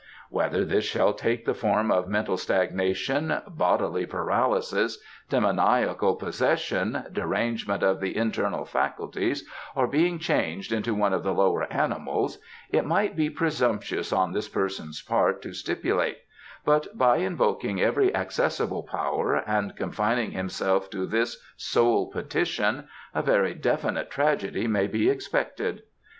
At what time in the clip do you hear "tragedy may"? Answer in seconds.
24.09-24.87